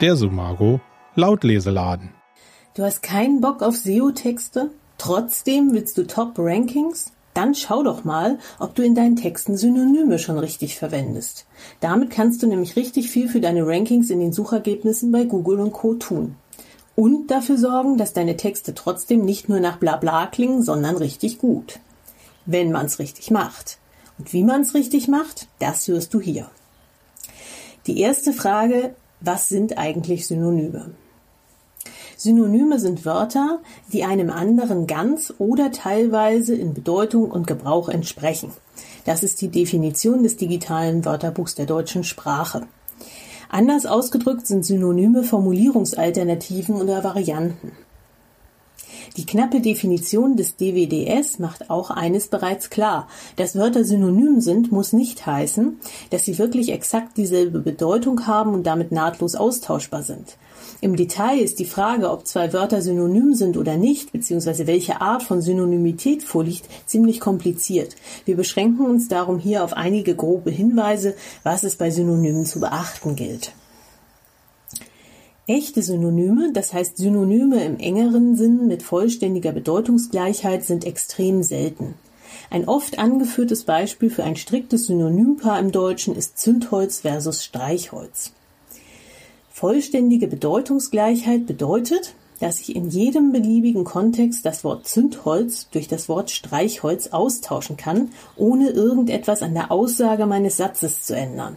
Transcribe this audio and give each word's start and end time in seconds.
Der 0.00 0.14
Sumago 0.14 0.78
Lautleseladen. 1.16 2.10
Du 2.74 2.84
hast 2.84 3.02
keinen 3.02 3.40
Bock 3.40 3.62
auf 3.62 3.76
SEO-Texte? 3.76 4.70
Trotzdem 4.96 5.72
willst 5.72 5.98
du 5.98 6.06
Top-Rankings? 6.06 7.10
Dann 7.34 7.56
schau 7.56 7.82
doch 7.82 8.04
mal, 8.04 8.38
ob 8.60 8.76
du 8.76 8.84
in 8.84 8.94
deinen 8.94 9.16
Texten 9.16 9.56
Synonyme 9.56 10.20
schon 10.20 10.38
richtig 10.38 10.76
verwendest. 10.76 11.46
Damit 11.80 12.10
kannst 12.10 12.44
du 12.44 12.46
nämlich 12.46 12.76
richtig 12.76 13.10
viel 13.10 13.28
für 13.28 13.40
deine 13.40 13.66
Rankings 13.66 14.10
in 14.10 14.20
den 14.20 14.32
Suchergebnissen 14.32 15.10
bei 15.10 15.24
Google 15.24 15.58
und 15.58 15.72
Co. 15.72 15.94
tun. 15.94 16.36
Und 16.94 17.32
dafür 17.32 17.58
sorgen, 17.58 17.98
dass 17.98 18.12
deine 18.12 18.36
Texte 18.36 18.74
trotzdem 18.74 19.24
nicht 19.24 19.48
nur 19.48 19.58
nach 19.58 19.78
Blabla 19.78 20.26
klingen, 20.26 20.62
sondern 20.62 20.96
richtig 20.96 21.38
gut. 21.38 21.80
Wenn 22.46 22.70
man's 22.70 23.00
richtig 23.00 23.32
macht. 23.32 23.78
Und 24.16 24.32
wie 24.32 24.44
man's 24.44 24.74
richtig 24.74 25.08
macht, 25.08 25.48
das 25.58 25.88
hörst 25.88 26.14
du 26.14 26.20
hier. 26.20 26.48
Die 27.88 28.00
erste 28.00 28.32
Frage 28.32 28.94
was 29.20 29.48
sind 29.48 29.78
eigentlich 29.78 30.26
Synonyme? 30.26 30.92
Synonyme 32.16 32.80
sind 32.80 33.04
Wörter, 33.04 33.60
die 33.92 34.04
einem 34.04 34.30
anderen 34.30 34.86
ganz 34.86 35.32
oder 35.38 35.70
teilweise 35.70 36.54
in 36.54 36.74
Bedeutung 36.74 37.30
und 37.30 37.46
Gebrauch 37.46 37.88
entsprechen. 37.88 38.52
Das 39.04 39.22
ist 39.22 39.40
die 39.40 39.48
Definition 39.48 40.22
des 40.22 40.36
digitalen 40.36 41.04
Wörterbuchs 41.04 41.54
der 41.54 41.66
deutschen 41.66 42.02
Sprache. 42.04 42.66
Anders 43.48 43.86
ausgedrückt 43.86 44.46
sind 44.46 44.64
Synonyme 44.64 45.22
Formulierungsalternativen 45.22 46.74
oder 46.74 47.04
Varianten. 47.04 47.72
Die 49.16 49.26
knappe 49.26 49.60
Definition 49.60 50.36
des 50.36 50.56
DWDS 50.56 51.38
macht 51.38 51.70
auch 51.70 51.90
eines 51.90 52.28
bereits 52.28 52.70
klar. 52.70 53.08
Dass 53.36 53.56
Wörter 53.56 53.84
synonym 53.84 54.40
sind, 54.40 54.70
muss 54.72 54.92
nicht 54.92 55.26
heißen, 55.26 55.78
dass 56.10 56.24
sie 56.24 56.38
wirklich 56.38 56.70
exakt 56.72 57.16
dieselbe 57.16 57.60
Bedeutung 57.60 58.26
haben 58.26 58.54
und 58.54 58.66
damit 58.66 58.92
nahtlos 58.92 59.34
austauschbar 59.34 60.02
sind. 60.02 60.36
Im 60.80 60.94
Detail 60.94 61.40
ist 61.40 61.58
die 61.58 61.64
Frage, 61.64 62.10
ob 62.10 62.26
zwei 62.26 62.52
Wörter 62.52 62.82
synonym 62.82 63.34
sind 63.34 63.56
oder 63.56 63.76
nicht, 63.76 64.12
beziehungsweise 64.12 64.66
welche 64.66 65.00
Art 65.00 65.24
von 65.24 65.40
Synonymität 65.42 66.22
vorliegt, 66.22 66.68
ziemlich 66.86 67.18
kompliziert. 67.18 67.96
Wir 68.24 68.36
beschränken 68.36 68.86
uns 68.86 69.08
darum 69.08 69.38
hier 69.38 69.64
auf 69.64 69.72
einige 69.72 70.14
grobe 70.14 70.50
Hinweise, 70.50 71.14
was 71.42 71.64
es 71.64 71.76
bei 71.76 71.90
Synonymen 71.90 72.46
zu 72.46 72.60
beachten 72.60 73.16
gilt. 73.16 73.52
Echte 75.48 75.82
Synonyme, 75.82 76.52
das 76.52 76.74
heißt 76.74 76.98
Synonyme 76.98 77.64
im 77.64 77.78
engeren 77.78 78.36
Sinn 78.36 78.66
mit 78.66 78.82
vollständiger 78.82 79.50
Bedeutungsgleichheit, 79.50 80.62
sind 80.62 80.84
extrem 80.84 81.42
selten. 81.42 81.94
Ein 82.50 82.68
oft 82.68 82.98
angeführtes 82.98 83.64
Beispiel 83.64 84.10
für 84.10 84.24
ein 84.24 84.36
striktes 84.36 84.88
Synonympaar 84.88 85.58
im 85.58 85.72
Deutschen 85.72 86.14
ist 86.14 86.38
Zündholz 86.38 87.00
versus 87.00 87.42
Streichholz. 87.42 88.32
Vollständige 89.48 90.26
Bedeutungsgleichheit 90.26 91.46
bedeutet, 91.46 92.14
dass 92.40 92.60
ich 92.60 92.76
in 92.76 92.90
jedem 92.90 93.32
beliebigen 93.32 93.84
Kontext 93.84 94.44
das 94.44 94.64
Wort 94.64 94.86
Zündholz 94.86 95.70
durch 95.70 95.88
das 95.88 96.10
Wort 96.10 96.30
Streichholz 96.30 97.06
austauschen 97.06 97.78
kann, 97.78 98.10
ohne 98.36 98.68
irgendetwas 98.68 99.40
an 99.40 99.54
der 99.54 99.72
Aussage 99.72 100.26
meines 100.26 100.58
Satzes 100.58 101.04
zu 101.04 101.16
ändern. 101.16 101.56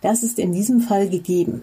Das 0.00 0.24
ist 0.24 0.40
in 0.40 0.50
diesem 0.50 0.80
Fall 0.80 1.08
gegeben. 1.08 1.62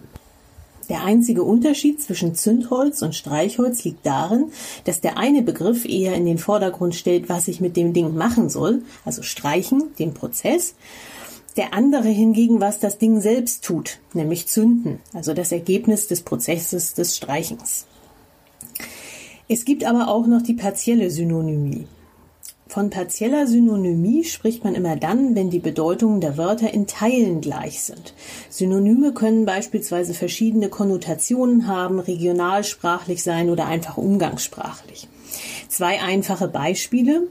Der 0.88 1.04
einzige 1.04 1.42
Unterschied 1.42 2.02
zwischen 2.02 2.34
Zündholz 2.34 3.02
und 3.02 3.14
Streichholz 3.14 3.84
liegt 3.84 4.04
darin, 4.04 4.52
dass 4.84 5.00
der 5.00 5.16
eine 5.16 5.42
Begriff 5.42 5.84
eher 5.84 6.14
in 6.14 6.26
den 6.26 6.38
Vordergrund 6.38 6.94
stellt, 6.94 7.28
was 7.28 7.48
ich 7.48 7.60
mit 7.60 7.76
dem 7.76 7.92
Ding 7.92 8.14
machen 8.14 8.50
soll, 8.50 8.82
also 9.04 9.22
streichen, 9.22 9.94
den 9.98 10.14
Prozess, 10.14 10.74
der 11.56 11.72
andere 11.72 12.08
hingegen, 12.08 12.60
was 12.60 12.80
das 12.80 12.98
Ding 12.98 13.20
selbst 13.20 13.64
tut, 13.64 13.98
nämlich 14.12 14.48
zünden, 14.48 15.00
also 15.12 15.34
das 15.34 15.52
Ergebnis 15.52 16.08
des 16.08 16.22
Prozesses 16.22 16.94
des 16.94 17.16
Streichens. 17.16 17.86
Es 19.48 19.64
gibt 19.64 19.84
aber 19.84 20.08
auch 20.08 20.26
noch 20.26 20.42
die 20.42 20.54
partielle 20.54 21.10
Synonymie. 21.10 21.86
Von 22.66 22.90
partieller 22.90 23.46
Synonymie 23.46 24.24
spricht 24.24 24.64
man 24.64 24.74
immer 24.74 24.96
dann, 24.96 25.34
wenn 25.34 25.50
die 25.50 25.58
Bedeutungen 25.58 26.20
der 26.20 26.38
Wörter 26.38 26.72
in 26.72 26.86
Teilen 26.86 27.40
gleich 27.40 27.82
sind. 27.82 28.14
Synonyme 28.48 29.12
können 29.12 29.44
beispielsweise 29.44 30.14
verschiedene 30.14 30.70
Konnotationen 30.70 31.66
haben, 31.66 32.00
regionalsprachlich 32.00 33.22
sein 33.22 33.50
oder 33.50 33.66
einfach 33.66 33.96
umgangssprachlich. 33.98 35.08
Zwei 35.68 36.00
einfache 36.00 36.48
Beispiele. 36.48 37.28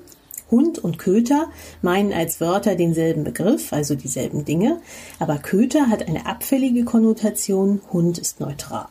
Hund 0.51 0.77
und 0.77 0.99
Köter 0.99 1.47
meinen 1.81 2.13
als 2.13 2.39
Wörter 2.39 2.75
denselben 2.75 3.23
Begriff, 3.23 3.73
also 3.73 3.95
dieselben 3.95 4.45
Dinge, 4.45 4.81
aber 5.17 5.39
Köter 5.39 5.89
hat 5.89 6.07
eine 6.07 6.27
abfällige 6.27 6.83
Konnotation, 6.83 7.81
Hund 7.91 8.19
ist 8.19 8.39
neutral. 8.39 8.85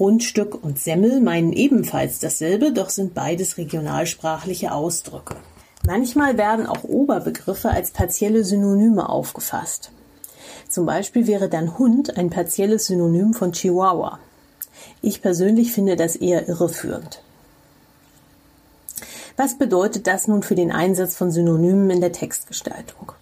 Rundstück 0.00 0.64
und 0.64 0.78
Semmel 0.78 1.20
meinen 1.20 1.52
ebenfalls 1.52 2.18
dasselbe, 2.18 2.72
doch 2.72 2.88
sind 2.88 3.14
beides 3.14 3.58
regionalsprachliche 3.58 4.72
Ausdrücke. 4.72 5.36
Manchmal 5.86 6.38
werden 6.38 6.66
auch 6.66 6.84
Oberbegriffe 6.84 7.70
als 7.70 7.90
partielle 7.90 8.42
Synonyme 8.42 9.08
aufgefasst. 9.08 9.92
Zum 10.68 10.86
Beispiel 10.86 11.26
wäre 11.26 11.48
dann 11.50 11.78
Hund 11.78 12.16
ein 12.16 12.30
partielles 12.30 12.86
Synonym 12.86 13.34
von 13.34 13.52
Chihuahua. 13.52 14.18
Ich 15.02 15.20
persönlich 15.20 15.72
finde 15.72 15.96
das 15.96 16.16
eher 16.16 16.48
irreführend. 16.48 17.22
Was 19.36 19.58
bedeutet 19.58 20.06
das 20.06 20.28
nun 20.28 20.42
für 20.42 20.54
den 20.54 20.72
Einsatz 20.72 21.16
von 21.16 21.30
Synonymen 21.30 21.90
in 21.90 22.00
der 22.00 22.12
Textgestaltung? 22.12 23.12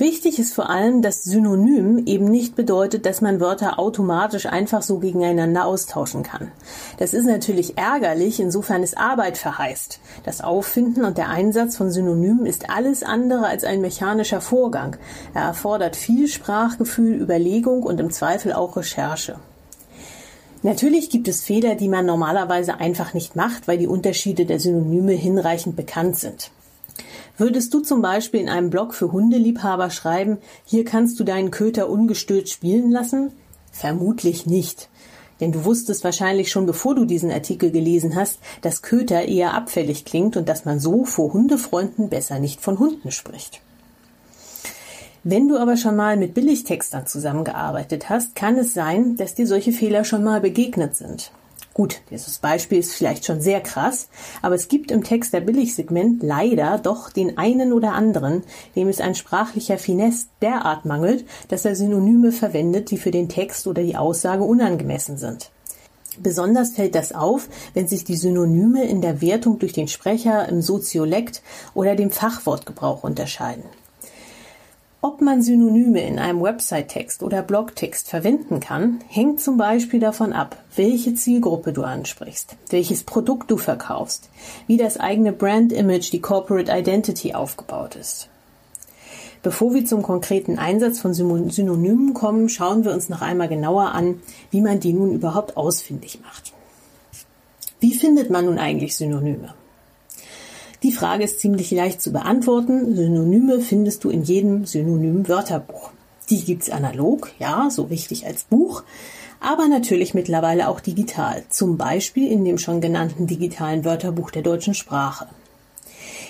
Wichtig 0.00 0.38
ist 0.38 0.54
vor 0.54 0.70
allem, 0.70 1.02
dass 1.02 1.24
Synonym 1.24 2.06
eben 2.06 2.24
nicht 2.24 2.56
bedeutet, 2.56 3.04
dass 3.04 3.20
man 3.20 3.38
Wörter 3.38 3.78
automatisch 3.78 4.46
einfach 4.46 4.80
so 4.80 4.98
gegeneinander 4.98 5.66
austauschen 5.66 6.22
kann. 6.22 6.50
Das 6.96 7.12
ist 7.12 7.26
natürlich 7.26 7.76
ärgerlich, 7.76 8.40
insofern 8.40 8.82
es 8.82 8.96
Arbeit 8.96 9.36
verheißt. 9.36 10.00
Das 10.24 10.40
Auffinden 10.40 11.04
und 11.04 11.18
der 11.18 11.28
Einsatz 11.28 11.76
von 11.76 11.90
Synonymen 11.90 12.46
ist 12.46 12.70
alles 12.70 13.02
andere 13.02 13.46
als 13.46 13.62
ein 13.62 13.82
mechanischer 13.82 14.40
Vorgang. 14.40 14.96
Er 15.34 15.42
erfordert 15.42 15.96
viel 15.96 16.28
Sprachgefühl, 16.28 17.20
Überlegung 17.20 17.82
und 17.82 18.00
im 18.00 18.10
Zweifel 18.10 18.54
auch 18.54 18.78
Recherche. 18.78 19.36
Natürlich 20.62 21.10
gibt 21.10 21.28
es 21.28 21.42
Fehler, 21.42 21.74
die 21.74 21.90
man 21.90 22.06
normalerweise 22.06 22.80
einfach 22.80 23.12
nicht 23.12 23.36
macht, 23.36 23.68
weil 23.68 23.76
die 23.76 23.86
Unterschiede 23.86 24.46
der 24.46 24.60
Synonyme 24.60 25.12
hinreichend 25.12 25.76
bekannt 25.76 26.16
sind. 26.16 26.50
Würdest 27.40 27.72
du 27.72 27.80
zum 27.80 28.02
Beispiel 28.02 28.38
in 28.38 28.50
einem 28.50 28.68
Blog 28.68 28.92
für 28.92 29.12
Hundeliebhaber 29.12 29.88
schreiben, 29.88 30.36
hier 30.66 30.84
kannst 30.84 31.18
du 31.18 31.24
deinen 31.24 31.50
Köter 31.50 31.88
ungestört 31.88 32.50
spielen 32.50 32.90
lassen? 32.90 33.32
Vermutlich 33.72 34.44
nicht. 34.44 34.90
Denn 35.40 35.50
du 35.50 35.64
wusstest 35.64 36.04
wahrscheinlich 36.04 36.50
schon 36.50 36.66
bevor 36.66 36.94
du 36.94 37.06
diesen 37.06 37.32
Artikel 37.32 37.70
gelesen 37.70 38.14
hast, 38.14 38.40
dass 38.60 38.82
Köter 38.82 39.22
eher 39.22 39.54
abfällig 39.54 40.04
klingt 40.04 40.36
und 40.36 40.50
dass 40.50 40.66
man 40.66 40.80
so 40.80 41.06
vor 41.06 41.32
Hundefreunden 41.32 42.10
besser 42.10 42.40
nicht 42.40 42.60
von 42.60 42.78
Hunden 42.78 43.10
spricht. 43.10 43.62
Wenn 45.24 45.48
du 45.48 45.56
aber 45.56 45.78
schon 45.78 45.96
mal 45.96 46.18
mit 46.18 46.34
Billigtextern 46.34 47.06
zusammengearbeitet 47.06 48.10
hast, 48.10 48.34
kann 48.34 48.58
es 48.58 48.74
sein, 48.74 49.16
dass 49.16 49.34
dir 49.34 49.46
solche 49.46 49.72
Fehler 49.72 50.04
schon 50.04 50.24
mal 50.24 50.42
begegnet 50.42 50.94
sind. 50.94 51.32
Gut, 51.80 52.02
dieses 52.10 52.40
Beispiel 52.40 52.76
ist 52.76 52.92
vielleicht 52.92 53.24
schon 53.24 53.40
sehr 53.40 53.62
krass, 53.62 54.10
aber 54.42 54.54
es 54.54 54.68
gibt 54.68 54.90
im 54.90 55.02
Text 55.02 55.32
der 55.32 55.40
Billigsegment 55.40 56.22
leider 56.22 56.76
doch 56.76 57.08
den 57.08 57.38
einen 57.38 57.72
oder 57.72 57.94
anderen, 57.94 58.42
dem 58.76 58.88
es 58.88 59.00
ein 59.00 59.14
sprachlicher 59.14 59.78
Finesse 59.78 60.26
derart 60.42 60.84
mangelt, 60.84 61.24
dass 61.48 61.64
er 61.64 61.74
Synonyme 61.74 62.32
verwendet, 62.32 62.90
die 62.90 62.98
für 62.98 63.10
den 63.10 63.30
Text 63.30 63.66
oder 63.66 63.82
die 63.82 63.96
Aussage 63.96 64.44
unangemessen 64.44 65.16
sind. 65.16 65.50
Besonders 66.18 66.72
fällt 66.72 66.94
das 66.94 67.14
auf, 67.14 67.48
wenn 67.72 67.88
sich 67.88 68.04
die 68.04 68.16
Synonyme 68.16 68.84
in 68.84 69.00
der 69.00 69.22
Wertung 69.22 69.58
durch 69.58 69.72
den 69.72 69.88
Sprecher 69.88 70.46
im 70.50 70.60
Soziolekt 70.60 71.40
oder 71.72 71.96
dem 71.96 72.10
Fachwortgebrauch 72.10 73.04
unterscheiden. 73.04 73.64
Ob 75.02 75.22
man 75.22 75.40
Synonyme 75.40 76.06
in 76.06 76.18
einem 76.18 76.42
Website-Text 76.42 77.22
oder 77.22 77.40
Blogtext 77.40 78.10
verwenden 78.10 78.60
kann, 78.60 79.00
hängt 79.08 79.40
zum 79.40 79.56
Beispiel 79.56 79.98
davon 79.98 80.34
ab, 80.34 80.62
welche 80.76 81.14
Zielgruppe 81.14 81.72
du 81.72 81.84
ansprichst, 81.84 82.54
welches 82.68 83.04
Produkt 83.04 83.50
du 83.50 83.56
verkaufst, 83.56 84.28
wie 84.66 84.76
das 84.76 85.00
eigene 85.00 85.32
Brand-Image, 85.32 86.12
die 86.12 86.20
Corporate 86.20 86.70
Identity 86.70 87.32
aufgebaut 87.32 87.96
ist. 87.96 88.28
Bevor 89.42 89.72
wir 89.72 89.86
zum 89.86 90.02
konkreten 90.02 90.58
Einsatz 90.58 91.00
von 91.00 91.14
Synonymen 91.14 92.12
kommen, 92.12 92.50
schauen 92.50 92.84
wir 92.84 92.92
uns 92.92 93.08
noch 93.08 93.22
einmal 93.22 93.48
genauer 93.48 93.92
an, 93.92 94.20
wie 94.50 94.60
man 94.60 94.80
die 94.80 94.92
nun 94.92 95.12
überhaupt 95.12 95.56
ausfindig 95.56 96.20
macht. 96.20 96.52
Wie 97.80 97.94
findet 97.94 98.28
man 98.28 98.44
nun 98.44 98.58
eigentlich 98.58 98.96
Synonyme? 98.96 99.54
Die 100.82 100.92
Frage 100.92 101.24
ist 101.24 101.40
ziemlich 101.40 101.70
leicht 101.70 102.00
zu 102.00 102.10
beantworten. 102.10 102.96
Synonyme 102.96 103.60
findest 103.60 104.02
du 104.02 104.08
in 104.08 104.22
jedem 104.22 104.64
Synonym-Wörterbuch. 104.64 105.90
Die 106.30 106.42
gibt's 106.42 106.70
analog, 106.70 107.30
ja, 107.38 107.68
so 107.70 107.90
wichtig 107.90 108.24
als 108.24 108.44
Buch, 108.44 108.82
aber 109.40 109.68
natürlich 109.68 110.14
mittlerweile 110.14 110.68
auch 110.68 110.80
digital, 110.80 111.42
zum 111.50 111.76
Beispiel 111.76 112.30
in 112.30 112.44
dem 112.44 112.56
schon 112.56 112.80
genannten 112.80 113.26
digitalen 113.26 113.84
Wörterbuch 113.84 114.30
der 114.30 114.42
deutschen 114.42 114.74
Sprache. 114.74 115.26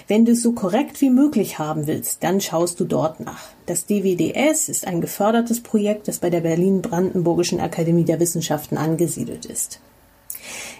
Wenn 0.09 0.25
du 0.25 0.33
es 0.33 0.43
so 0.43 0.53
korrekt 0.53 1.01
wie 1.01 1.11
möglich 1.11 1.61
haben 1.61 1.87
willst, 1.87 2.25
dann 2.25 2.41
schaust 2.41 2.81
du 2.81 2.85
dort 2.85 3.21
nach. 3.21 3.43
Das 3.67 3.87
DWDS 3.87 4.69
ist 4.69 4.87
ein 4.87 5.01
gefördertes 5.01 5.63
Projekt, 5.63 6.09
das 6.09 6.19
bei 6.19 6.31
der 6.31 6.41
Berlin-Brandenburgischen 6.41 7.61
Akademie 7.61 8.05
der 8.05 8.19
Wissenschaften 8.19 8.79
angesiedelt 8.79 9.47
ist. 9.47 9.81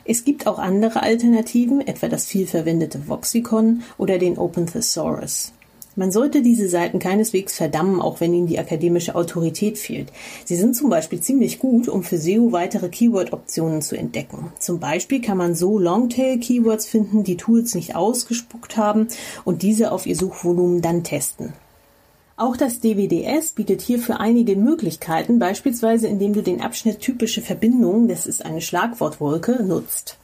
Es 0.05 0.25
gibt 0.25 0.47
auch 0.47 0.59
andere 0.59 1.03
Alternativen, 1.03 1.87
etwa 1.87 2.09
das 2.09 2.27
vielverwendete 2.27 3.09
Voxicon 3.09 3.83
oder 3.99 4.19
den 4.19 4.39
Open 4.39 4.67
Thesaurus. 4.67 5.53
Man 5.97 6.13
sollte 6.13 6.41
diese 6.41 6.69
Seiten 6.69 7.01
keineswegs 7.01 7.57
verdammen, 7.57 8.01
auch 8.01 8.21
wenn 8.21 8.33
ihnen 8.33 8.47
die 8.47 8.61
akademische 8.61 9.17
Autorität 9.17 9.77
fehlt. 9.77 10.13
Sie 10.45 10.55
sind 10.55 10.77
zum 10.77 10.89
Beispiel 10.89 11.21
ziemlich 11.21 11.59
gut, 11.59 11.89
um 11.89 12.05
für 12.05 12.17
SEO 12.17 12.53
weitere 12.53 12.89
Keyword-Optionen 12.89 13.83
zu 13.83 13.97
entdecken. 13.97 14.53
Zum 14.59 14.79
Beispiel 14.79 15.21
kann 15.21 15.37
man 15.37 15.57
so 15.57 15.79
Longtail-Keywords 15.79 16.87
finden, 16.87 17.25
die 17.25 17.37
Tools 17.37 17.75
nicht 17.75 17.97
ausgespuckt 17.97 18.77
haben 18.77 19.09
und 19.45 19.63
diese 19.63 19.91
auf 19.91 20.07
ihr 20.07 20.17
Suchvolumen 20.17 20.81
dann 20.81 21.03
testen. 21.03 21.53
Auch 22.41 22.57
das 22.57 22.81
DWDS 22.81 23.53
bietet 23.53 23.83
hierfür 23.83 24.19
einige 24.19 24.57
Möglichkeiten, 24.57 25.39
beispielsweise 25.39 26.07
indem 26.07 26.33
du 26.33 26.43
den 26.43 26.63
Abschnitt 26.63 27.01
typische 27.01 27.43
Verbindungen, 27.43 28.09
das 28.09 28.25
ist 28.25 28.47
eine 28.47 28.63
Schlagwortwolke, 28.63 29.63
nutzt. 29.63 30.17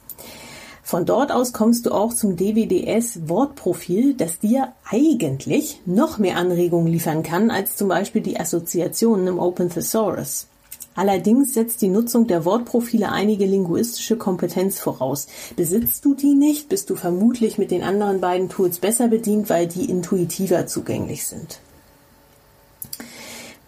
Von 0.81 1.05
dort 1.05 1.31
aus 1.31 1.53
kommst 1.53 1.85
du 1.85 1.91
auch 1.91 2.11
zum 2.11 2.35
DWDS 2.35 3.29
Wortprofil, 3.29 4.15
das 4.15 4.39
dir 4.39 4.73
eigentlich 4.89 5.79
noch 5.85 6.17
mehr 6.17 6.37
Anregungen 6.37 6.91
liefern 6.91 7.21
kann 7.21 7.51
als 7.51 7.75
zum 7.75 7.87
Beispiel 7.87 8.23
die 8.23 8.39
Assoziationen 8.39 9.27
im 9.27 9.37
Open 9.37 9.69
Thesaurus. 9.69 10.47
Allerdings 10.95 11.53
setzt 11.53 11.83
die 11.83 11.89
Nutzung 11.89 12.25
der 12.25 12.45
Wortprofile 12.45 13.11
einige 13.11 13.45
linguistische 13.45 14.17
Kompetenz 14.17 14.79
voraus. 14.79 15.27
Besitzt 15.55 16.03
du 16.03 16.15
die 16.15 16.33
nicht, 16.33 16.67
bist 16.67 16.89
du 16.89 16.95
vermutlich 16.95 17.59
mit 17.59 17.69
den 17.69 17.83
anderen 17.83 18.21
beiden 18.21 18.49
Tools 18.49 18.79
besser 18.79 19.07
bedient, 19.07 19.51
weil 19.51 19.67
die 19.67 19.87
intuitiver 19.87 20.65
zugänglich 20.65 21.27
sind. 21.27 21.59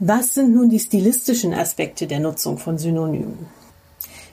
Was 0.01 0.33
sind 0.33 0.55
nun 0.55 0.69
die 0.69 0.79
stilistischen 0.79 1.53
Aspekte 1.53 2.07
der 2.07 2.21
Nutzung 2.21 2.57
von 2.57 2.77
Synonymen? 2.77 3.47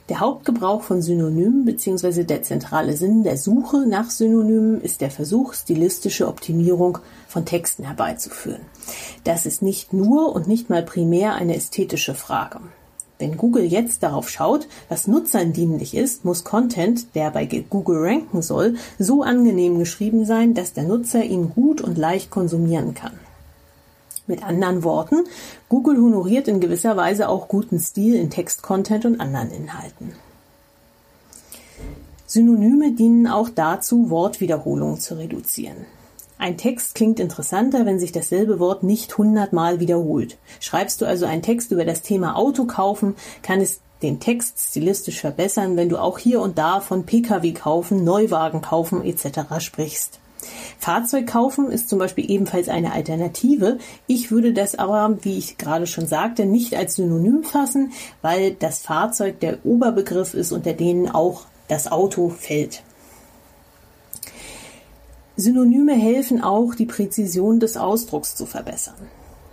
Der 0.08 0.20
Hauptgebrauch 0.20 0.84
von 0.84 1.02
Synonymen 1.02 1.64
bzw. 1.64 2.22
der 2.22 2.44
zentrale 2.44 2.96
Sinn 2.96 3.24
der 3.24 3.36
Suche 3.36 3.78
nach 3.78 4.08
Synonymen 4.10 4.80
ist 4.80 5.00
der 5.00 5.10
Versuch, 5.10 5.54
stilistische 5.54 6.28
Optimierung 6.28 6.98
von 7.26 7.46
Texten 7.46 7.82
herbeizuführen. 7.82 8.60
Das 9.24 9.44
ist 9.44 9.60
nicht 9.60 9.92
nur 9.92 10.36
und 10.36 10.46
nicht 10.46 10.70
mal 10.70 10.84
primär 10.84 11.34
eine 11.34 11.56
ästhetische 11.56 12.14
Frage. 12.14 12.60
Wenn 13.18 13.36
Google 13.36 13.64
jetzt 13.64 14.04
darauf 14.04 14.30
schaut, 14.30 14.68
was 14.88 15.08
Nutzern 15.08 15.52
dienlich 15.52 15.96
ist, 15.96 16.24
muss 16.24 16.44
Content, 16.44 17.16
der 17.16 17.32
bei 17.32 17.44
Google 17.44 18.04
ranken 18.04 18.40
soll, 18.40 18.76
so 19.00 19.24
angenehm 19.24 19.80
geschrieben 19.80 20.26
sein, 20.26 20.54
dass 20.54 20.74
der 20.74 20.84
Nutzer 20.84 21.24
ihn 21.24 21.50
gut 21.50 21.80
und 21.80 21.98
leicht 21.98 22.30
konsumieren 22.30 22.94
kann. 22.94 23.25
Mit 24.26 24.42
anderen 24.42 24.82
Worten, 24.82 25.24
Google 25.68 25.98
honoriert 25.98 26.48
in 26.48 26.60
gewisser 26.60 26.96
Weise 26.96 27.28
auch 27.28 27.48
guten 27.48 27.78
Stil 27.78 28.16
in 28.16 28.30
Textcontent 28.30 29.04
und 29.04 29.20
anderen 29.20 29.50
Inhalten. 29.50 30.14
Synonyme 32.26 32.92
dienen 32.92 33.28
auch 33.28 33.48
dazu, 33.48 34.10
Wortwiederholungen 34.10 34.98
zu 34.98 35.16
reduzieren. 35.16 35.86
Ein 36.38 36.58
Text 36.58 36.94
klingt 36.94 37.20
interessanter, 37.20 37.86
wenn 37.86 37.98
sich 37.98 38.12
dasselbe 38.12 38.58
Wort 38.58 38.82
nicht 38.82 39.16
hundertmal 39.16 39.80
wiederholt. 39.80 40.36
Schreibst 40.60 41.00
du 41.00 41.06
also 41.06 41.24
einen 41.24 41.42
Text 41.42 41.70
über 41.70 41.84
das 41.84 42.02
Thema 42.02 42.36
Auto 42.36 42.66
kaufen, 42.66 43.14
kann 43.42 43.60
es 43.60 43.80
den 44.02 44.20
Text 44.20 44.58
stilistisch 44.58 45.20
verbessern, 45.20 45.76
wenn 45.76 45.88
du 45.88 45.98
auch 45.98 46.18
hier 46.18 46.42
und 46.42 46.58
da 46.58 46.80
von 46.80 47.06
Pkw 47.06 47.52
kaufen, 47.52 48.04
Neuwagen 48.04 48.60
kaufen 48.60 49.02
etc. 49.02 49.60
sprichst. 49.60 50.18
Fahrzeug 50.78 51.26
kaufen 51.26 51.70
ist 51.70 51.88
zum 51.88 51.98
Beispiel 51.98 52.30
ebenfalls 52.30 52.68
eine 52.68 52.92
Alternative. 52.92 53.78
Ich 54.06 54.30
würde 54.30 54.52
das 54.52 54.76
aber, 54.76 55.18
wie 55.22 55.38
ich 55.38 55.58
gerade 55.58 55.86
schon 55.86 56.06
sagte, 56.06 56.46
nicht 56.46 56.74
als 56.74 56.96
Synonym 56.96 57.42
fassen, 57.42 57.92
weil 58.22 58.54
das 58.54 58.80
Fahrzeug 58.80 59.40
der 59.40 59.64
Oberbegriff 59.64 60.34
ist, 60.34 60.52
unter 60.52 60.72
denen 60.72 61.08
auch 61.08 61.42
das 61.68 61.90
Auto 61.90 62.28
fällt. 62.28 62.82
Synonyme 65.36 65.94
helfen 65.94 66.42
auch, 66.42 66.74
die 66.74 66.86
Präzision 66.86 67.60
des 67.60 67.76
Ausdrucks 67.76 68.36
zu 68.36 68.46
verbessern. 68.46 68.94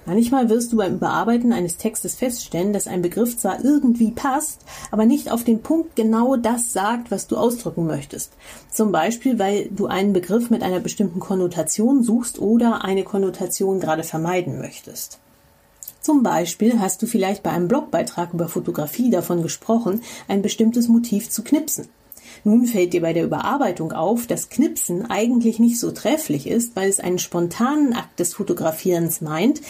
Manchmal 0.05 0.49
wirst 0.49 0.73
du 0.73 0.77
beim 0.77 0.95
Überarbeiten 0.95 1.53
eines 1.53 1.77
Textes 1.77 2.15
feststellen, 2.15 2.73
dass 2.73 2.87
ein 2.87 3.01
Begriff 3.01 3.37
zwar 3.37 3.63
irgendwie 3.63 4.11
passt, 4.11 4.61
aber 4.91 5.05
nicht 5.05 5.31
auf 5.31 5.45
den 5.45 5.61
Punkt 5.61 5.95
genau 5.95 6.35
das 6.35 6.73
sagt, 6.73 7.09
was 7.09 7.27
du 7.27 7.37
ausdrücken 7.37 7.87
möchtest. 7.87 8.33
Zum 8.69 8.91
Beispiel, 8.91 9.39
weil 9.39 9.69
du 9.69 9.87
einen 9.87 10.11
Begriff 10.11 10.49
mit 10.49 10.61
einer 10.61 10.81
bestimmten 10.81 11.21
Konnotation 11.21 12.03
suchst 12.03 12.39
oder 12.39 12.83
eine 12.83 13.03
Konnotation 13.03 13.79
gerade 13.79 14.03
vermeiden 14.03 14.59
möchtest. 14.59 15.19
Zum 16.01 16.21
Beispiel 16.21 16.81
hast 16.81 17.01
du 17.01 17.05
vielleicht 17.05 17.43
bei 17.43 17.51
einem 17.51 17.69
Blogbeitrag 17.69 18.33
über 18.33 18.49
Fotografie 18.49 19.09
davon 19.09 19.41
gesprochen, 19.41 20.01
ein 20.27 20.41
bestimmtes 20.41 20.89
Motiv 20.89 21.29
zu 21.29 21.43
knipsen. 21.43 21.87
Nun 22.43 22.65
fällt 22.65 22.93
dir 22.93 23.01
bei 23.01 23.13
der 23.13 23.23
Überarbeitung 23.23 23.93
auf, 23.93 24.27
dass 24.27 24.49
Knipsen 24.49 25.09
eigentlich 25.09 25.59
nicht 25.59 25.79
so 25.79 25.91
trefflich 25.91 26.47
ist, 26.47 26.75
weil 26.75 26.89
es 26.89 26.99
einen 26.99 27.19
spontanen 27.19 27.93
Akt 27.93 28.19
des 28.19 28.33
Fotografierens 28.33 29.21
meint, 29.21 29.61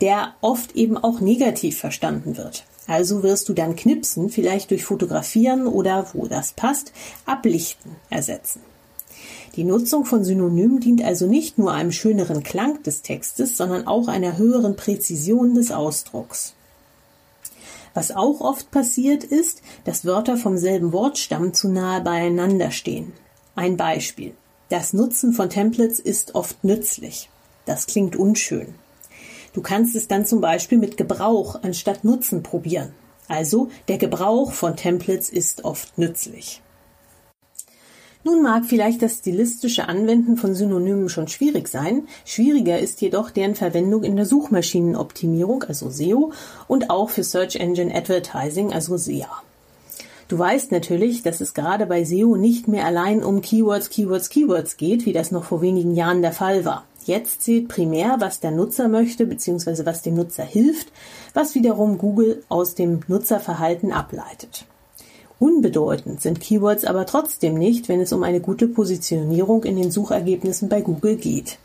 der 0.00 0.34
oft 0.40 0.74
eben 0.74 0.96
auch 0.96 1.20
negativ 1.20 1.78
verstanden 1.78 2.36
wird. 2.36 2.64
Also 2.88 3.22
wirst 3.22 3.48
du 3.48 3.52
dann 3.52 3.76
Knipsen 3.76 4.28
vielleicht 4.28 4.70
durch 4.70 4.84
Fotografieren 4.84 5.66
oder, 5.66 6.08
wo 6.12 6.26
das 6.26 6.52
passt, 6.52 6.92
Ablichten 7.26 7.92
ersetzen. 8.10 8.60
Die 9.54 9.64
Nutzung 9.64 10.04
von 10.04 10.22
Synonymen 10.22 10.80
dient 10.80 11.02
also 11.02 11.26
nicht 11.26 11.58
nur 11.58 11.72
einem 11.72 11.92
schöneren 11.92 12.42
Klang 12.42 12.82
des 12.82 13.02
Textes, 13.02 13.56
sondern 13.56 13.86
auch 13.86 14.06
einer 14.06 14.36
höheren 14.36 14.76
Präzision 14.76 15.54
des 15.54 15.70
Ausdrucks. 15.70 16.55
Was 17.96 18.10
auch 18.10 18.42
oft 18.42 18.70
passiert 18.70 19.24
ist, 19.24 19.62
dass 19.84 20.04
Wörter 20.04 20.36
vom 20.36 20.58
selben 20.58 20.92
Wortstamm 20.92 21.54
zu 21.54 21.68
nahe 21.68 22.02
beieinander 22.02 22.70
stehen. 22.70 23.14
Ein 23.54 23.78
Beispiel. 23.78 24.34
Das 24.68 24.92
Nutzen 24.92 25.32
von 25.32 25.48
Templates 25.48 25.98
ist 25.98 26.34
oft 26.34 26.62
nützlich. 26.62 27.30
Das 27.64 27.86
klingt 27.86 28.14
unschön. 28.14 28.74
Du 29.54 29.62
kannst 29.62 29.96
es 29.96 30.08
dann 30.08 30.26
zum 30.26 30.42
Beispiel 30.42 30.76
mit 30.76 30.98
Gebrauch 30.98 31.62
anstatt 31.62 32.04
Nutzen 32.04 32.42
probieren. 32.42 32.92
Also 33.28 33.70
der 33.88 33.96
Gebrauch 33.96 34.52
von 34.52 34.76
Templates 34.76 35.30
ist 35.30 35.64
oft 35.64 35.96
nützlich. 35.96 36.60
Nun 38.26 38.42
mag 38.42 38.64
vielleicht 38.64 39.02
das 39.02 39.18
stilistische 39.18 39.88
Anwenden 39.88 40.36
von 40.36 40.52
Synonymen 40.52 41.08
schon 41.08 41.28
schwierig 41.28 41.68
sein, 41.68 42.08
schwieriger 42.24 42.76
ist 42.76 43.00
jedoch 43.00 43.30
deren 43.30 43.54
Verwendung 43.54 44.02
in 44.02 44.16
der 44.16 44.26
Suchmaschinenoptimierung, 44.26 45.62
also 45.62 45.90
SEO, 45.90 46.32
und 46.66 46.90
auch 46.90 47.08
für 47.08 47.22
Search 47.22 47.54
Engine 47.54 47.94
Advertising, 47.94 48.72
also 48.72 48.96
SEA. 48.96 49.28
Du 50.26 50.36
weißt 50.36 50.72
natürlich, 50.72 51.22
dass 51.22 51.40
es 51.40 51.54
gerade 51.54 51.86
bei 51.86 52.02
SEO 52.02 52.34
nicht 52.34 52.66
mehr 52.66 52.84
allein 52.84 53.22
um 53.22 53.42
Keywords, 53.42 53.90
Keywords, 53.90 54.28
Keywords 54.28 54.76
geht, 54.76 55.06
wie 55.06 55.12
das 55.12 55.30
noch 55.30 55.44
vor 55.44 55.62
wenigen 55.62 55.94
Jahren 55.94 56.20
der 56.20 56.32
Fall 56.32 56.64
war. 56.64 56.84
Jetzt 57.04 57.42
zählt 57.42 57.68
primär, 57.68 58.16
was 58.18 58.40
der 58.40 58.50
Nutzer 58.50 58.88
möchte 58.88 59.24
bzw. 59.26 59.86
was 59.86 60.02
dem 60.02 60.14
Nutzer 60.16 60.42
hilft, 60.42 60.88
was 61.32 61.54
wiederum 61.54 61.96
Google 61.96 62.42
aus 62.48 62.74
dem 62.74 63.02
Nutzerverhalten 63.06 63.92
ableitet. 63.92 64.66
Unbedeutend 65.38 66.22
sind 66.22 66.40
Keywords 66.40 66.84
aber 66.84 67.04
trotzdem 67.04 67.54
nicht, 67.54 67.88
wenn 67.88 68.00
es 68.00 68.12
um 68.12 68.22
eine 68.22 68.40
gute 68.40 68.68
Positionierung 68.68 69.64
in 69.64 69.76
den 69.76 69.90
Suchergebnissen 69.90 70.70
bei 70.70 70.80
Google 70.80 71.16
geht. 71.16 71.58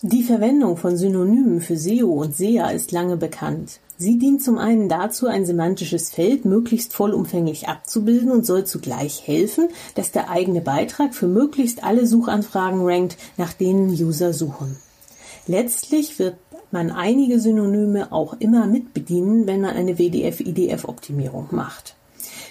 Die 0.00 0.22
Verwendung 0.22 0.76
von 0.76 0.96
Synonymen 0.96 1.60
für 1.60 1.76
SEO 1.76 2.12
und 2.12 2.34
SEA 2.34 2.68
ist 2.70 2.92
lange 2.92 3.16
bekannt. 3.16 3.80
Sie 3.96 4.18
dient 4.18 4.42
zum 4.42 4.58
einen 4.58 4.88
dazu, 4.88 5.26
ein 5.26 5.46
semantisches 5.46 6.10
Feld 6.10 6.44
möglichst 6.44 6.94
vollumfänglich 6.94 7.68
abzubilden 7.68 8.30
und 8.30 8.44
soll 8.44 8.64
zugleich 8.64 9.26
helfen, 9.26 9.68
dass 9.94 10.10
der 10.10 10.30
eigene 10.30 10.60
Beitrag 10.60 11.14
für 11.14 11.28
möglichst 11.28 11.84
alle 11.84 12.06
Suchanfragen 12.06 12.80
rankt, 12.82 13.16
nach 13.36 13.52
denen 13.52 13.90
User 13.90 14.32
suchen. 14.32 14.76
Letztlich 15.46 16.18
wird 16.18 16.36
man 16.70 16.90
einige 16.90 17.38
Synonyme 17.38 18.12
auch 18.12 18.34
immer 18.40 18.66
mitbedienen, 18.66 19.46
wenn 19.46 19.60
man 19.60 19.76
eine 19.76 19.98
WDF-IDF-Optimierung 19.98 21.48
macht. 21.50 21.94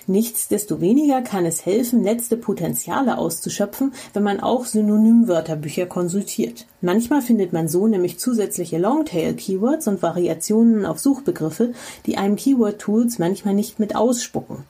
Nichtsdestoweniger 0.08 1.22
kann 1.22 1.46
es 1.46 1.66
helfen, 1.66 2.04
letzte 2.04 2.36
Potenziale 2.36 3.18
auszuschöpfen, 3.18 3.94
wenn 4.14 4.24
man 4.24 4.42
auch 4.42 4.66
Synonymwörterbücher 4.66 5.86
konsultiert. 5.86 6.66
Manchmal 6.82 7.22
findet 7.22 7.54
man 7.54 7.70
so 7.70 7.88
nämlich 7.88 8.20
zusätzliche 8.20 8.78
Longtail-Keywords 8.80 9.88
und 9.88 10.02
Variationen 10.02 10.86
auf 10.86 11.00
Suchbegriffe, 11.00 11.74
die 12.06 12.18
einem 12.18 12.36
Keyword-Tools 12.36 13.18
manchmal 13.20 13.54
nicht 13.54 13.80
mit 13.80 13.96
ausspucken. 13.96 14.66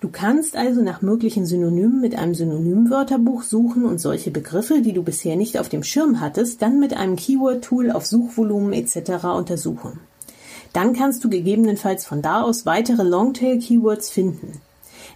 Du 0.00 0.10
kannst 0.12 0.56
also 0.56 0.82
nach 0.82 1.02
möglichen 1.02 1.46
Synonymen 1.46 2.00
mit 2.00 2.16
einem 2.16 2.34
Synonymwörterbuch 2.34 3.42
suchen 3.42 3.84
und 3.84 3.98
solche 3.98 4.30
Begriffe, 4.30 4.82
die 4.82 4.92
du 4.92 5.02
bisher 5.02 5.36
nicht 5.36 5.58
auf 5.58 5.68
dem 5.68 5.82
Schirm 5.82 6.20
hattest, 6.20 6.62
dann 6.62 6.78
mit 6.78 6.94
einem 6.94 7.16
Keyword-Tool 7.16 7.90
auf 7.90 8.06
Suchvolumen 8.06 8.72
etc. 8.74 9.24
untersuchen. 9.36 9.98
Dann 10.76 10.92
kannst 10.92 11.24
du 11.24 11.30
gegebenenfalls 11.30 12.04
von 12.04 12.20
da 12.20 12.42
aus 12.42 12.66
weitere 12.66 13.02
Longtail-Keywords 13.02 14.10
finden. 14.10 14.60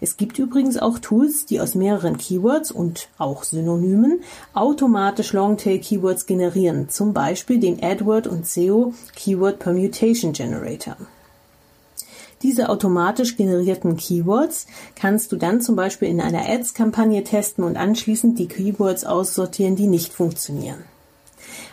Es 0.00 0.16
gibt 0.16 0.38
übrigens 0.38 0.78
auch 0.78 0.98
Tools, 0.98 1.44
die 1.44 1.60
aus 1.60 1.74
mehreren 1.74 2.16
Keywords 2.16 2.72
und 2.72 3.10
auch 3.18 3.42
Synonymen 3.42 4.22
automatisch 4.54 5.34
Longtail-Keywords 5.34 6.24
generieren, 6.24 6.88
zum 6.88 7.12
Beispiel 7.12 7.60
den 7.60 7.82
AdWord 7.82 8.26
und 8.26 8.46
SEO 8.46 8.94
Keyword 9.14 9.58
Permutation 9.58 10.32
Generator. 10.32 10.96
Diese 12.40 12.70
automatisch 12.70 13.36
generierten 13.36 13.98
Keywords 13.98 14.66
kannst 14.94 15.30
du 15.30 15.36
dann 15.36 15.60
zum 15.60 15.76
Beispiel 15.76 16.08
in 16.08 16.22
einer 16.22 16.48
Ads-Kampagne 16.48 17.22
testen 17.22 17.64
und 17.64 17.76
anschließend 17.76 18.38
die 18.38 18.48
Keywords 18.48 19.04
aussortieren, 19.04 19.76
die 19.76 19.88
nicht 19.88 20.14
funktionieren. 20.14 20.84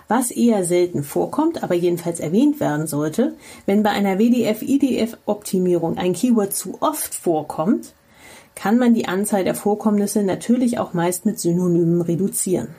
Was 0.07 0.31
eher 0.31 0.63
selten 0.63 1.03
vorkommt, 1.03 1.63
aber 1.63 1.75
jedenfalls 1.75 2.19
erwähnt 2.19 2.59
werden 2.59 2.87
sollte, 2.87 3.35
wenn 3.65 3.83
bei 3.83 3.89
einer 3.89 4.19
WDF-IDF-Optimierung 4.19 5.97
ein 5.97 6.13
Keyword 6.13 6.53
zu 6.53 6.77
oft 6.79 7.13
vorkommt, 7.13 7.93
kann 8.55 8.77
man 8.77 8.93
die 8.93 9.07
Anzahl 9.07 9.43
der 9.43 9.55
Vorkommnisse 9.55 10.23
natürlich 10.23 10.79
auch 10.79 10.93
meist 10.93 11.25
mit 11.25 11.39
Synonymen 11.39 12.01
reduzieren. 12.01 12.69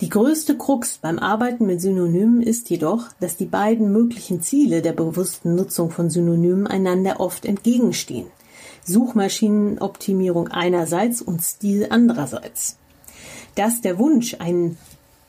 Die 0.00 0.08
größte 0.08 0.56
Krux 0.56 0.96
beim 0.96 1.18
Arbeiten 1.18 1.66
mit 1.66 1.82
Synonymen 1.82 2.42
ist 2.42 2.70
jedoch, 2.70 3.08
dass 3.20 3.36
die 3.36 3.44
beiden 3.44 3.92
möglichen 3.92 4.40
Ziele 4.40 4.80
der 4.80 4.94
bewussten 4.94 5.54
Nutzung 5.54 5.90
von 5.90 6.08
Synonymen 6.08 6.66
einander 6.66 7.20
oft 7.20 7.44
entgegenstehen. 7.44 8.26
Suchmaschinenoptimierung 8.84 10.48
einerseits 10.48 11.20
und 11.20 11.42
Stil 11.42 11.88
andererseits. 11.90 12.78
Dass 13.56 13.82
der 13.82 13.98
Wunsch, 13.98 14.36
einen 14.38 14.78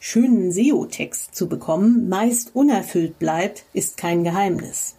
schönen 0.02 0.52
SEO-Text 0.52 1.36
zu 1.36 1.48
bekommen, 1.48 2.10
meist 2.10 2.56
unerfüllt 2.56 3.20
bleibt, 3.20 3.66
ist 3.72 3.98
kein 3.98 4.24
Geheimnis. 4.24 4.96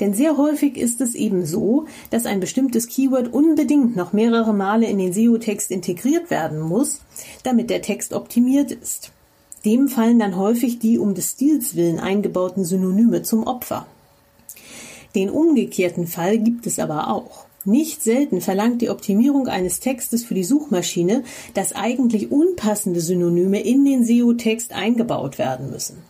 Denn 0.00 0.14
sehr 0.14 0.38
häufig 0.38 0.78
ist 0.78 1.02
es 1.02 1.14
eben 1.14 1.44
so, 1.44 1.84
dass 2.08 2.24
ein 2.24 2.40
bestimmtes 2.40 2.88
Keyword 2.88 3.32
unbedingt 3.32 3.96
noch 3.96 4.14
mehrere 4.14 4.54
Male 4.54 4.86
in 4.86 4.98
den 4.98 5.12
SEO-Text 5.12 5.70
integriert 5.70 6.30
werden 6.30 6.58
muss, 6.58 7.02
damit 7.42 7.68
der 7.68 7.82
Text 7.82 8.14
optimiert 8.14 8.72
ist. 8.72 9.12
Dem 9.66 9.88
fallen 9.88 10.18
dann 10.18 10.36
häufig 10.36 10.78
die 10.78 10.98
um 10.98 11.14
des 11.14 11.32
Stils 11.32 11.76
willen 11.76 12.00
eingebauten 12.00 12.64
Synonyme 12.64 13.22
zum 13.22 13.46
Opfer. 13.46 13.86
Den 15.14 15.28
umgekehrten 15.28 16.06
Fall 16.06 16.38
gibt 16.38 16.66
es 16.66 16.78
aber 16.78 17.08
auch. 17.10 17.44
Nicht 17.64 18.02
selten 18.02 18.40
verlangt 18.40 18.82
die 18.82 18.90
Optimierung 18.90 19.48
eines 19.48 19.80
Textes 19.80 20.24
für 20.24 20.34
die 20.34 20.44
Suchmaschine, 20.44 21.24
dass 21.54 21.72
eigentlich 21.72 22.30
unpassende 22.30 23.00
Synonyme 23.00 23.60
in 23.60 23.84
den 23.84 24.04
SEO-Text 24.04 24.74
eingebaut 24.74 25.38
werden 25.38 25.70
müssen. 25.70 26.02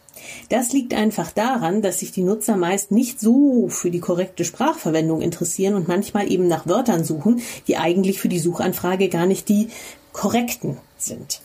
Das 0.49 0.73
liegt 0.73 0.95
einfach 0.95 1.31
daran, 1.31 1.83
dass 1.83 2.01
sich 2.01 2.11
die 2.11 2.23
Nutzer 2.23 2.57
meist 2.57 2.91
nicht 2.91 3.21
so 3.21 3.69
für 3.69 3.91
die 3.91 4.01
korrekte 4.01 4.45
Sprachverwendung 4.45 5.21
interessieren 5.21 5.75
und 5.75 5.87
manchmal 5.87 6.31
eben 6.31 6.49
nach 6.49 6.67
Wörtern 6.67 7.05
suchen, 7.05 7.41
die 7.69 7.77
eigentlich 7.77 8.19
für 8.19 8.29
die 8.29 8.39
Suchanfrage 8.39 9.09
gar 9.09 9.27
nicht 9.27 9.49
die 9.49 9.69
korrekten 10.13 10.79
sind. 10.97 11.41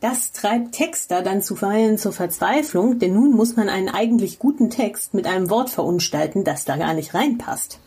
Das 0.00 0.32
treibt 0.32 0.72
Texter 0.72 1.20
dann 1.20 1.42
zuweilen 1.42 1.98
zur 1.98 2.12
Verzweiflung, 2.12 2.98
denn 2.98 3.12
nun 3.12 3.32
muss 3.32 3.56
man 3.56 3.68
einen 3.68 3.90
eigentlich 3.90 4.38
guten 4.38 4.70
Text 4.70 5.12
mit 5.12 5.26
einem 5.26 5.50
Wort 5.50 5.68
verunstalten, 5.68 6.42
das 6.42 6.64
da 6.64 6.76
gar 6.76 6.94
nicht 6.94 7.12
reinpasst. 7.12 7.78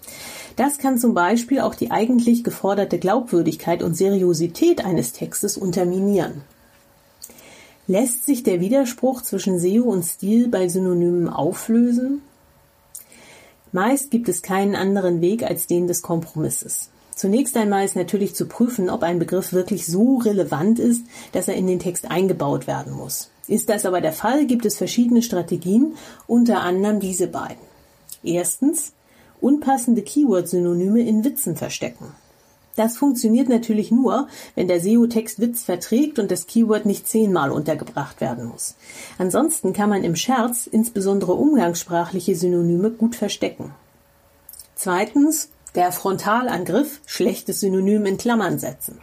Das 0.56 0.78
kann 0.78 0.98
zum 0.98 1.14
Beispiel 1.14 1.60
auch 1.60 1.76
die 1.76 1.92
eigentlich 1.92 2.44
geforderte 2.44 3.00
Glaubwürdigkeit 3.00 3.82
und 3.82 3.96
Seriosität 3.96 4.86
eines 4.86 5.14
Textes 5.14 5.58
unterminieren. 5.58 6.42
Lässt 7.88 8.26
sich 8.26 8.44
der 8.44 8.62
Widerspruch 8.62 9.22
zwischen 9.22 9.60
SEO 9.60 9.84
und 9.84 10.04
Stil 10.04 10.48
bei 10.48 10.70
Synonymen 10.70 11.28
auflösen? 11.28 12.22
Meist 13.72 14.12
gibt 14.12 14.30
es 14.30 14.42
keinen 14.42 14.76
anderen 14.76 15.20
Weg 15.20 15.44
als 15.44 15.68
den 15.68 15.88
des 15.88 16.02
Kompromisses. 16.02 16.90
Zunächst 17.16 17.58
einmal 17.58 17.84
ist 17.84 17.96
natürlich 17.96 18.36
zu 18.36 18.48
prüfen, 18.48 18.90
ob 18.90 19.04
ein 19.04 19.20
Begriff 19.20 19.54
wirklich 19.54 19.86
so 19.86 20.18
relevant 20.18 20.80
ist, 20.80 21.06
dass 21.32 21.48
er 21.48 21.56
in 21.56 21.68
den 21.68 21.80
Text 21.80 22.10
eingebaut 22.10 22.68
werden 22.68 22.94
muss. 22.94 23.30
Ist 23.48 23.70
das 23.70 23.86
aber 23.86 24.00
der 24.00 24.14
Fall, 24.14 24.46
gibt 24.46 24.66
es 24.66 24.78
verschiedene 24.78 25.22
Strategien, 25.22 25.96
unter 26.28 26.62
anderem 26.62 27.00
diese 27.00 27.28
beiden. 27.28 27.62
Erstens, 28.24 28.94
unpassende 29.44 30.02
Keyword-Synonyme 30.02 31.02
in 31.02 31.24
Witzen 31.24 31.56
verstecken. 31.56 32.14
Das 32.76 32.98
funktioniert 32.98 33.50
natürlich 33.50 33.92
nur, 33.92 34.28
wenn 34.56 34.68
der 34.68 34.80
SEO-Text 34.80 35.40
Witz 35.40 35.64
verträgt 35.64 36.18
und 36.18 36.32
das 36.32 36.48
Keyword 36.48 36.88
nicht 36.88 37.08
zehnmal 37.08 37.52
untergebracht 37.52 38.20
werden 38.20 38.46
muss. 38.46 38.76
Ansonsten 39.20 39.74
kann 39.74 39.90
man 39.90 40.04
im 40.04 40.16
Scherz 40.16 40.66
insbesondere 40.66 41.34
umgangssprachliche 41.34 42.36
Synonyme 42.36 42.90
gut 42.90 43.16
verstecken. 43.16 43.72
Zweitens, 44.76 45.50
der 45.76 45.92
Frontalangriff, 45.92 47.02
schlechtes 47.06 47.60
Synonym 47.60 48.06
in 48.06 48.18
Klammern 48.18 48.58
setzen. 48.58 49.00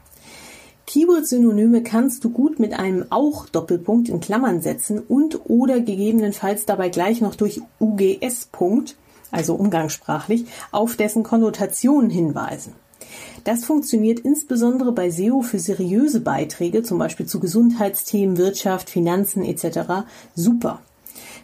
Keyword-Synonyme 0.86 1.84
kannst 1.84 2.24
du 2.24 2.30
gut 2.30 2.58
mit 2.58 2.76
einem 2.76 3.06
auch 3.10 3.48
Doppelpunkt 3.48 4.08
in 4.08 4.18
Klammern 4.18 4.60
setzen 4.60 4.98
und 4.98 5.48
oder 5.48 5.80
gegebenenfalls 5.80 6.66
dabei 6.66 6.88
gleich 6.88 7.20
noch 7.20 7.36
durch 7.36 7.60
UGS 7.78 8.48
Punkt 8.50 8.96
also 9.30 9.54
umgangssprachlich, 9.54 10.46
auf 10.70 10.96
dessen 10.96 11.22
Konnotation 11.22 12.10
hinweisen. 12.10 12.74
Das 13.44 13.64
funktioniert 13.64 14.20
insbesondere 14.20 14.92
bei 14.92 15.10
SEO 15.10 15.42
für 15.42 15.58
seriöse 15.58 16.20
Beiträge, 16.20 16.82
zum 16.82 16.98
Beispiel 16.98 17.26
zu 17.26 17.40
Gesundheitsthemen, 17.40 18.36
Wirtschaft, 18.36 18.90
Finanzen 18.90 19.44
etc. 19.44 20.04
super. 20.34 20.80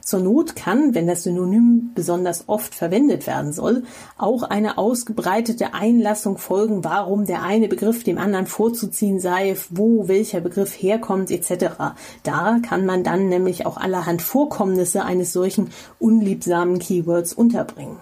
Zur 0.06 0.20
Not 0.20 0.54
kann, 0.54 0.94
wenn 0.94 1.08
das 1.08 1.24
Synonym 1.24 1.90
besonders 1.96 2.44
oft 2.46 2.76
verwendet 2.76 3.26
werden 3.26 3.52
soll, 3.52 3.82
auch 4.16 4.44
eine 4.44 4.78
ausgebreitete 4.78 5.74
Einlassung 5.74 6.38
folgen, 6.38 6.84
warum 6.84 7.26
der 7.26 7.42
eine 7.42 7.66
Begriff 7.66 8.04
dem 8.04 8.16
anderen 8.16 8.46
vorzuziehen 8.46 9.18
sei, 9.18 9.56
wo 9.68 10.06
welcher 10.06 10.40
Begriff 10.40 10.80
herkommt 10.80 11.32
etc. 11.32 11.96
Da 12.22 12.60
kann 12.62 12.86
man 12.86 13.02
dann 13.02 13.28
nämlich 13.28 13.66
auch 13.66 13.78
allerhand 13.78 14.22
Vorkommnisse 14.22 15.04
eines 15.04 15.32
solchen 15.32 15.70
unliebsamen 15.98 16.78
Keywords 16.78 17.32
unterbringen. 17.32 17.96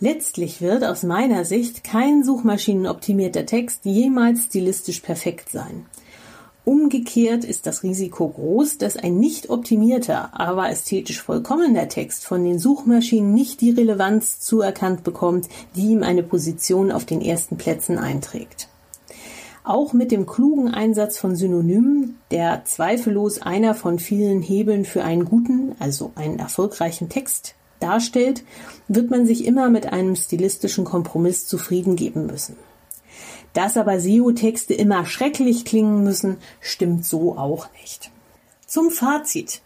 Letztlich 0.00 0.60
wird 0.60 0.84
aus 0.84 1.02
meiner 1.02 1.46
Sicht 1.46 1.82
kein 1.82 2.22
suchmaschinenoptimierter 2.24 3.46
Text 3.46 3.86
jemals 3.86 4.44
stilistisch 4.44 5.00
perfekt 5.00 5.48
sein. 5.48 5.86
Umgekehrt 6.64 7.44
ist 7.44 7.66
das 7.66 7.82
Risiko 7.82 8.26
groß, 8.26 8.78
dass 8.78 8.96
ein 8.96 9.18
nicht 9.18 9.50
optimierter, 9.50 10.30
aber 10.32 10.70
ästhetisch 10.70 11.20
vollkommener 11.20 11.88
Text 11.88 12.24
von 12.24 12.42
den 12.42 12.58
Suchmaschinen 12.58 13.34
nicht 13.34 13.60
die 13.60 13.70
Relevanz 13.70 14.40
zuerkannt 14.40 15.04
bekommt, 15.04 15.48
die 15.76 15.88
ihm 15.88 16.02
eine 16.02 16.22
Position 16.22 16.90
auf 16.90 17.04
den 17.04 17.20
ersten 17.20 17.58
Plätzen 17.58 17.98
einträgt. 17.98 18.68
Auch 19.62 19.92
mit 19.92 20.10
dem 20.10 20.24
klugen 20.24 20.68
Einsatz 20.68 21.18
von 21.18 21.36
Synonymen, 21.36 22.18
der 22.30 22.64
zweifellos 22.64 23.42
einer 23.42 23.74
von 23.74 23.98
vielen 23.98 24.40
Hebeln 24.40 24.86
für 24.86 25.04
einen 25.04 25.26
guten, 25.26 25.74
also 25.78 26.12
einen 26.14 26.38
erfolgreichen 26.38 27.10
Text 27.10 27.56
darstellt, 27.78 28.42
wird 28.88 29.10
man 29.10 29.26
sich 29.26 29.44
immer 29.44 29.68
mit 29.68 29.92
einem 29.92 30.16
stilistischen 30.16 30.86
Kompromiss 30.86 31.46
zufrieden 31.46 31.96
geben 31.96 32.26
müssen. 32.26 32.56
Dass 33.52 33.76
aber 33.76 34.00
SEO-Texte 34.00 34.74
immer 34.74 35.06
schrecklich 35.06 35.64
klingen 35.64 36.02
müssen, 36.02 36.38
stimmt 36.60 37.04
so 37.04 37.36
auch 37.36 37.68
nicht. 37.80 38.10
Zum 38.66 38.90
Fazit. 38.90 39.60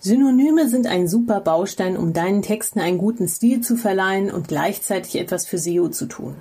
Synonyme 0.00 0.68
sind 0.68 0.86
ein 0.86 1.08
super 1.08 1.40
Baustein, 1.40 1.96
um 1.96 2.12
deinen 2.12 2.42
Texten 2.42 2.80
einen 2.80 2.98
guten 2.98 3.28
Stil 3.28 3.60
zu 3.60 3.76
verleihen 3.76 4.30
und 4.30 4.48
gleichzeitig 4.48 5.16
etwas 5.16 5.46
für 5.46 5.58
SEO 5.58 5.88
zu 5.88 6.06
tun. 6.06 6.36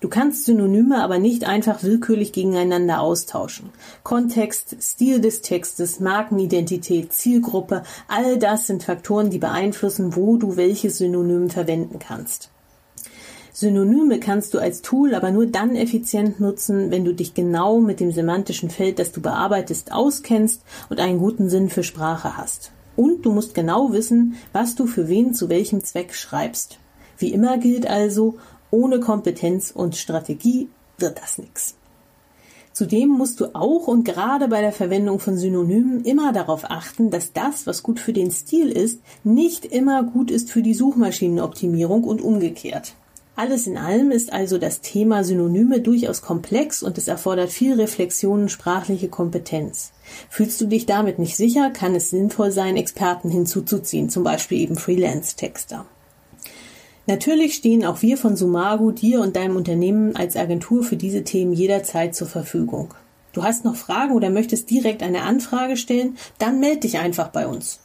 Du 0.00 0.08
kannst 0.08 0.46
Synonyme 0.46 1.02
aber 1.02 1.18
nicht 1.18 1.44
einfach 1.44 1.82
willkürlich 1.82 2.32
gegeneinander 2.32 3.00
austauschen. 3.00 3.70
Kontext, 4.02 4.76
Stil 4.82 5.20
des 5.20 5.42
Textes, 5.42 6.00
Markenidentität, 6.00 7.12
Zielgruppe, 7.12 7.82
all 8.08 8.38
das 8.38 8.66
sind 8.66 8.82
Faktoren, 8.82 9.28
die 9.28 9.38
beeinflussen, 9.38 10.16
wo 10.16 10.38
du 10.38 10.56
welches 10.56 10.98
Synonym 10.98 11.50
verwenden 11.50 11.98
kannst. 11.98 12.50
Synonyme 13.52 14.20
kannst 14.20 14.54
du 14.54 14.58
als 14.58 14.82
Tool 14.82 15.14
aber 15.14 15.30
nur 15.30 15.46
dann 15.46 15.74
effizient 15.74 16.40
nutzen, 16.40 16.90
wenn 16.90 17.04
du 17.04 17.14
dich 17.14 17.34
genau 17.34 17.80
mit 17.80 18.00
dem 18.00 18.12
semantischen 18.12 18.70
Feld, 18.70 18.98
das 18.98 19.12
du 19.12 19.20
bearbeitest, 19.20 19.92
auskennst 19.92 20.62
und 20.88 21.00
einen 21.00 21.18
guten 21.18 21.48
Sinn 21.48 21.68
für 21.68 21.82
Sprache 21.82 22.36
hast. 22.36 22.72
Und 22.96 23.24
du 23.26 23.32
musst 23.32 23.54
genau 23.54 23.92
wissen, 23.92 24.36
was 24.52 24.74
du 24.74 24.86
für 24.86 25.08
wen 25.08 25.34
zu 25.34 25.48
welchem 25.48 25.82
Zweck 25.82 26.14
schreibst. 26.14 26.78
Wie 27.18 27.32
immer 27.32 27.58
gilt 27.58 27.88
also, 27.88 28.36
ohne 28.70 29.00
Kompetenz 29.00 29.70
und 29.70 29.96
Strategie 29.96 30.68
wird 30.98 31.18
das 31.20 31.38
nichts. 31.38 31.76
Zudem 32.72 33.08
musst 33.08 33.40
du 33.40 33.54
auch 33.54 33.88
und 33.88 34.04
gerade 34.04 34.48
bei 34.48 34.60
der 34.60 34.72
Verwendung 34.72 35.18
von 35.18 35.36
Synonymen 35.36 36.04
immer 36.04 36.32
darauf 36.32 36.70
achten, 36.70 37.10
dass 37.10 37.32
das, 37.32 37.66
was 37.66 37.82
gut 37.82 37.98
für 37.98 38.12
den 38.12 38.30
Stil 38.30 38.70
ist, 38.70 39.00
nicht 39.24 39.64
immer 39.64 40.04
gut 40.04 40.30
ist 40.30 40.50
für 40.52 40.62
die 40.62 40.74
Suchmaschinenoptimierung 40.74 42.04
und 42.04 42.22
umgekehrt. 42.22 42.94
Alles 43.40 43.66
in 43.66 43.78
allem 43.78 44.10
ist 44.10 44.34
also 44.34 44.58
das 44.58 44.82
Thema 44.82 45.24
Synonyme 45.24 45.80
durchaus 45.80 46.20
komplex 46.20 46.82
und 46.82 46.98
es 46.98 47.08
erfordert 47.08 47.48
viel 47.48 47.72
Reflexion 47.72 48.42
und 48.42 48.48
sprachliche 48.50 49.08
Kompetenz. 49.08 49.92
Fühlst 50.28 50.60
du 50.60 50.66
dich 50.66 50.84
damit 50.84 51.18
nicht 51.18 51.38
sicher, 51.38 51.70
kann 51.70 51.94
es 51.94 52.10
sinnvoll 52.10 52.50
sein, 52.50 52.76
Experten 52.76 53.30
hinzuzuziehen, 53.30 54.10
zum 54.10 54.24
Beispiel 54.24 54.58
eben 54.58 54.76
Freelance-Texter. 54.76 55.86
Natürlich 57.06 57.54
stehen 57.54 57.86
auch 57.86 58.02
wir 58.02 58.18
von 58.18 58.36
Sumago 58.36 58.90
dir 58.90 59.22
und 59.22 59.36
deinem 59.36 59.56
Unternehmen 59.56 60.16
als 60.16 60.36
Agentur 60.36 60.82
für 60.82 60.98
diese 60.98 61.24
Themen 61.24 61.54
jederzeit 61.54 62.14
zur 62.14 62.26
Verfügung. 62.26 62.92
Du 63.32 63.42
hast 63.42 63.64
noch 63.64 63.76
Fragen 63.76 64.12
oder 64.12 64.28
möchtest 64.28 64.68
direkt 64.68 65.02
eine 65.02 65.22
Anfrage 65.22 65.78
stellen? 65.78 66.18
Dann 66.36 66.60
melde 66.60 66.80
dich 66.80 66.98
einfach 66.98 67.28
bei 67.28 67.46
uns. 67.46 67.80